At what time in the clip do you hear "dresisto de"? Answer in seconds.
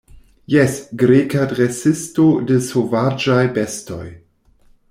1.51-2.59